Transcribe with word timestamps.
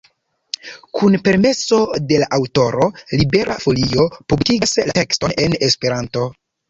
Kun 0.99 1.17
permeso 1.27 1.77
de 2.11 2.17
la 2.23 2.29
aŭtoro 2.37 2.87
Libera 3.21 3.59
Folio 3.67 4.07
publikigas 4.33 4.75
la 4.89 4.97
tekston 5.01 5.37
en 5.45 5.59
Esperanto. 5.69 6.27